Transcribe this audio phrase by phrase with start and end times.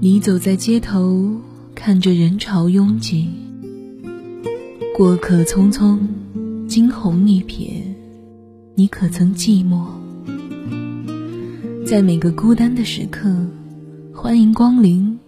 [0.00, 1.28] 你走在街头，
[1.74, 3.28] 看着人潮拥挤，
[4.96, 5.98] 过客匆匆，
[6.68, 7.82] 惊鸿一瞥，
[8.76, 9.88] 你可曾寂寞？
[11.84, 13.44] 在每个孤单的时刻，
[14.14, 15.18] 欢迎光临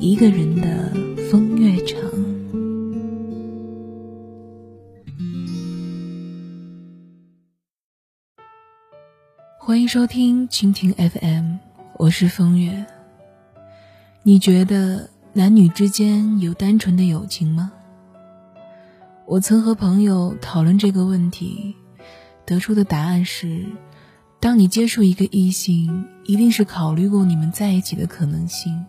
[0.00, 0.90] 一个人的
[1.30, 2.00] 风月场。
[9.58, 11.56] 欢迎收听蜻蜓 FM，
[11.98, 12.86] 我是风月。
[14.28, 17.72] 你觉得男女之间有单纯的友情吗？
[19.24, 21.74] 我曾和朋友讨论这个问题，
[22.44, 23.64] 得出的答案是：
[24.38, 28.84] 当你接触一个异性，一定是考虑过你们在一起的可能性，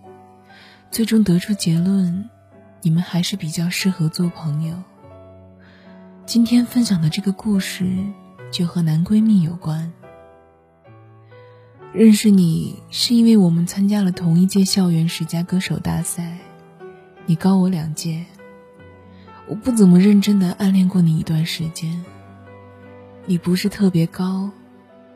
[0.91, 2.29] 最终得出结论，
[2.81, 4.75] 你们还是比较适合做朋友。
[6.25, 7.87] 今天分享的这个故事，
[8.51, 9.89] 就和男闺蜜有关。
[11.91, 16.37] 认识你是因为我们参加了同一届校园十佳歌手大赛，
[17.25, 18.23] 你高我两届。
[19.47, 22.05] 我不怎么认真的暗恋过你一段时间。
[23.25, 24.51] 你不是特别高，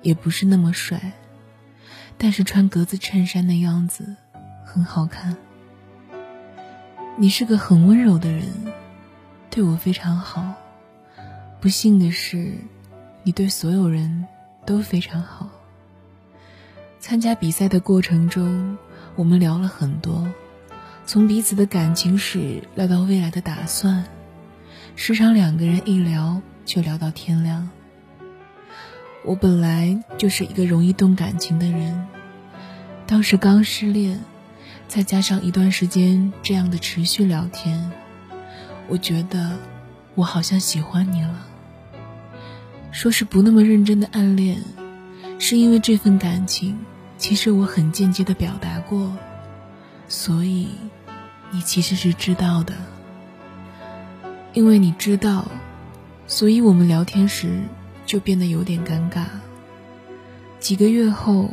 [0.01, 1.13] 也不是那么帅，
[2.17, 4.16] 但是穿格子衬衫的样子
[4.66, 5.38] 很好看。
[7.17, 8.47] 你是个很温柔的人，
[9.51, 10.55] 对我非常好。
[11.61, 12.55] 不幸的是，
[13.21, 14.25] 你对所有人
[14.66, 15.47] 都非常好。
[17.03, 18.77] 参加比赛的过程中，
[19.17, 20.25] 我们聊了很多，
[21.05, 24.05] 从彼此的感情史聊到未来的打算，
[24.95, 27.69] 时常两个人一聊就聊到天亮。
[29.25, 32.07] 我本来就是一个容易动感情的人，
[33.05, 34.21] 当时刚失恋，
[34.88, 37.91] 再加上一段时间这样的持续聊天，
[38.88, 39.59] 我觉得
[40.15, 41.45] 我好像喜欢你了。
[42.93, 44.63] 说是不那么认真的暗恋，
[45.38, 46.79] 是因为这份感情。
[47.23, 49.09] 其实我很间接的表达过，
[50.09, 50.67] 所以
[51.52, 52.75] 你其实是知道的。
[54.52, 55.50] 因为你知道，
[56.28, 57.61] 所以我们聊天时
[58.06, 59.23] 就变得有点尴尬。
[60.59, 61.50] 几个月后，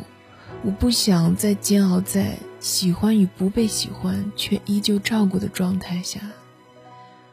[0.64, 6.18] 我不想再煎熬在喜欢与不被喜欢却依旧照顾的状态下，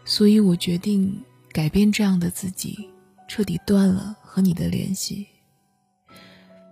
[0.06, 2.88] 所以我决定改变这样的自己，
[3.28, 5.26] 彻底断了和你的联系。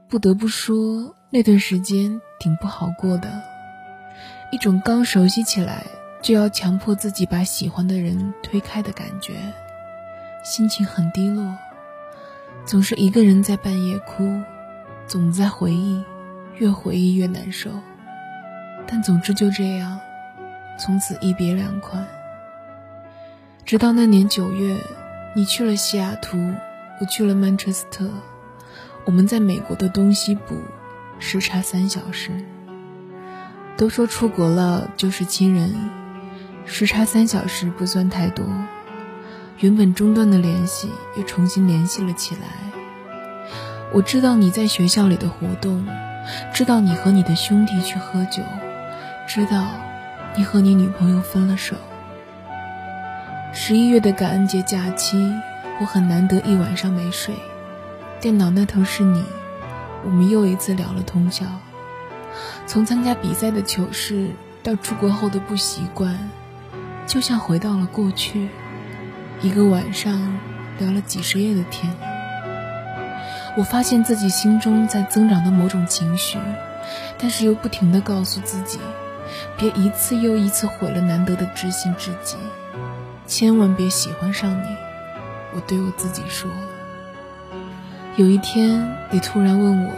[0.08, 1.16] 不得不说。
[1.32, 3.42] 那段时间挺不好过的，
[4.52, 5.86] 一种刚熟悉起来
[6.22, 9.34] 就要强迫自己把喜欢的人推开的感觉，
[10.44, 11.58] 心情很低落，
[12.66, 14.42] 总是一个人在半夜哭，
[15.08, 16.02] 总在回忆，
[16.58, 17.70] 越回忆越难受。
[18.88, 20.00] 但总之就这样，
[20.80, 22.08] 从此一别两宽。
[23.66, 24.78] 直到那年九月，
[25.36, 26.38] 你去了西雅图，
[27.02, 28.10] 我去了曼彻斯特，
[29.06, 30.56] 我们在美国的东西部。
[31.18, 32.30] 时差三小时，
[33.78, 35.74] 都说出国了就是亲人，
[36.66, 38.46] 时差三小时不算太多。
[39.60, 42.42] 原本中断的联系又重新联系了起来。
[43.94, 45.88] 我知道你在学校里的活动，
[46.54, 48.44] 知道你和你的兄弟去喝酒，
[49.26, 49.66] 知道
[50.36, 51.78] 你和你女朋友分了手。
[53.54, 55.18] 十一月的感恩节假期，
[55.80, 57.34] 我很难得一晚上没睡，
[58.20, 59.24] 电脑那头是你。
[60.03, 61.46] 我们又一次聊了通宵，
[62.68, 64.30] 从参加比赛的糗事
[64.62, 66.30] 到出国后的不习惯，
[67.08, 68.50] 就像回到了过去。
[69.42, 70.38] 一个晚上
[70.78, 71.92] 聊了几十页的天，
[73.58, 76.38] 我发现自己心中在增长的某种情绪，
[77.18, 78.80] 但是又不停的告诉自己，
[79.58, 82.38] 别一次又一次毁了难得的知心知己，
[83.26, 84.68] 千万别喜欢上你。
[85.56, 86.47] 我对我自己说。
[88.18, 89.92] 有一天，你突然问我：“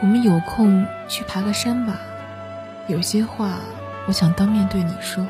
[0.00, 2.00] 我们有空去爬个山吧？”
[2.88, 3.58] 有些话
[4.06, 5.26] 我想当面对你说。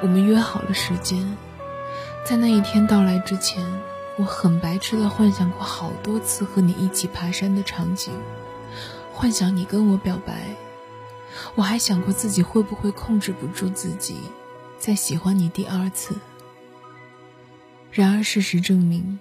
[0.00, 1.36] 我们约好了时间，
[2.24, 3.62] 在那一天到来之前，
[4.16, 8.10] 我很白痴的幻想过好多次和你一起爬山的场景，
[9.12, 10.56] 幻想你跟我表白。
[11.54, 14.16] 我还想过自己会不会控制不住自己，
[14.78, 16.16] 再喜欢你第二次。
[17.92, 19.18] 然而事实证明。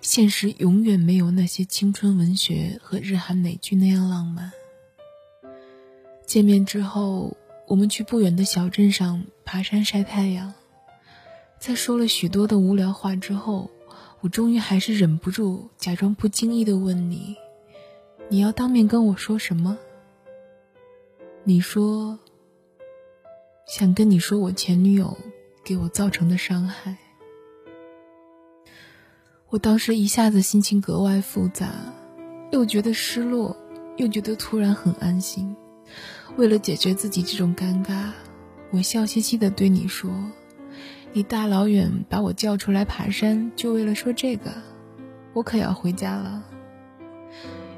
[0.00, 4.52] 现实永远没有那些青春文学和日韩美剧那样浪漫。
[6.26, 7.36] 见面之后，
[7.66, 10.54] 我们去不远的小镇上爬山晒太阳。
[11.58, 13.70] 在说了许多的无聊话之后，
[14.20, 17.36] 我终于还是忍不住假装不经意的问你
[18.28, 19.78] ：“你要当面跟我说什么？”
[21.44, 22.18] 你说
[23.68, 25.16] ：“想跟你说我前女友
[25.62, 26.96] 给我造成的伤害。”
[29.54, 31.70] 我当时一下子心情格外复杂，
[32.50, 33.56] 又觉得失落，
[33.96, 35.54] 又觉得突然很安心。
[36.36, 38.10] 为了解决自己这种尴尬，
[38.72, 40.10] 我笑嘻嘻地对你说
[41.14, 44.50] ：“你大老远把我叫出来爬山，就为了说这个？
[45.34, 46.42] 我可要回家了。”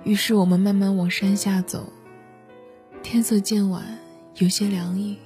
[0.02, 1.93] 于是我们慢慢往山下走，
[3.02, 3.84] 天色渐晚，
[4.37, 5.19] 有些凉意。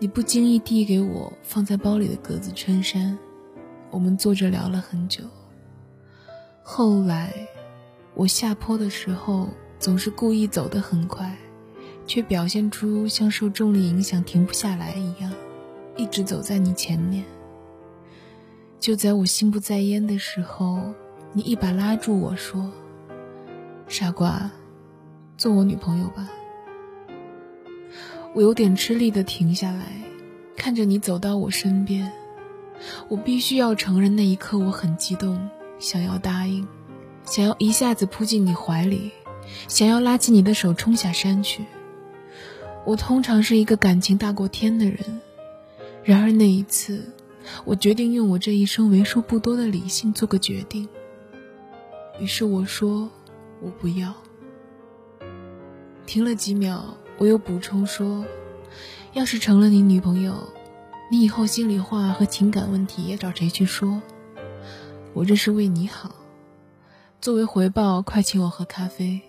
[0.00, 3.16] 你不经意递给我放在包里的格子衬衫，
[3.92, 5.22] 我们坐着聊了很久。
[6.62, 7.32] 后来，
[8.14, 9.48] 我下坡的时候
[9.78, 11.36] 总是故意走得很快，
[12.06, 15.32] 却表现出像受重力影响停不下来一样，
[15.96, 17.24] 一直走在你前面。
[18.78, 20.80] 就在我心不在焉的时候，
[21.32, 22.70] 你一把拉住我说
[23.88, 24.50] ：“傻瓜，
[25.36, 26.30] 做我女朋友吧。”
[28.32, 29.86] 我有点吃力的停下来，
[30.56, 32.10] 看着你走到我身边。
[33.08, 36.68] 我必须要承认，那一刻我很激动，想要答应，
[37.24, 39.10] 想要一下子扑进你怀里，
[39.66, 41.64] 想要拉起你的手冲下山去。
[42.86, 45.20] 我通常是一个感情大过天的人，
[46.04, 47.12] 然而那一次，
[47.64, 50.88] 我决定用我这一生为数不多的理性做个决定。
[52.20, 53.10] 于是我说
[53.60, 54.14] ：“我不要。”
[56.06, 56.96] 停了几秒。
[57.18, 58.24] 我又补充说
[59.12, 60.48] ：“要是成了你女朋友，
[61.10, 64.00] 你以后心里话和情感问题也找谁去说？
[65.12, 66.14] 我这是为你好，
[67.20, 69.20] 作为回报，快请我喝咖啡，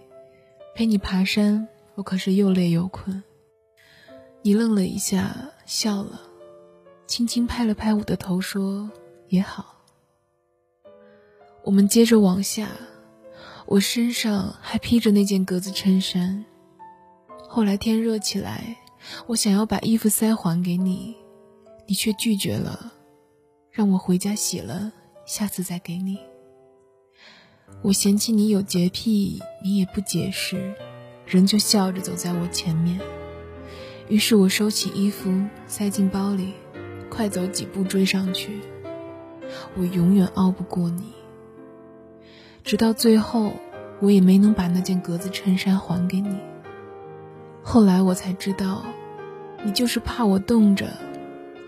[0.76, 1.68] 陪你爬山。
[1.96, 3.24] 我可是又累又困。”
[4.44, 5.36] 你愣了一下，
[5.66, 6.22] 笑了，
[7.08, 8.90] 轻轻拍了拍我的头，说
[9.28, 9.84] ：“也好。”
[11.64, 12.70] 我们接着往下，
[13.66, 16.46] 我身上还披着那件格子衬衫。
[17.50, 18.78] 后来天热起来，
[19.28, 21.16] 我想要把衣服塞还给你，
[21.86, 22.94] 你却拒绝了，
[23.72, 24.92] 让我回家洗了，
[25.26, 26.20] 下次再给你。
[27.82, 30.74] 我嫌弃你有洁癖，你也不解释，
[31.26, 33.00] 仍旧笑着走在我前面。
[34.10, 36.54] 于是我收起衣服，塞进包里，
[37.10, 38.60] 快走几步追上去。
[39.76, 41.14] 我永远熬不过你，
[42.64, 43.54] 直到最后，
[44.02, 46.38] 我也没能把那件格子衬衫还给你。
[47.64, 48.84] 后来我才知道，
[49.64, 50.88] 你就是怕我冻着，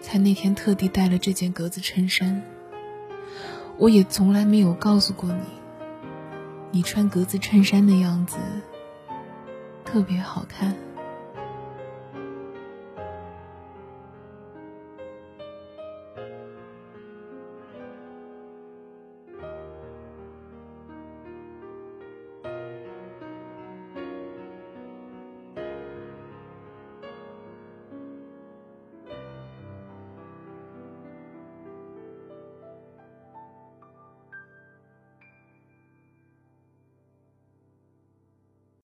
[0.01, 2.44] 才那天特地带了这件格子衬衫。
[3.83, 5.44] 我也从来没有告诉过你，
[6.71, 8.38] 你穿格子衬衫的样子
[9.83, 10.74] 特别好看。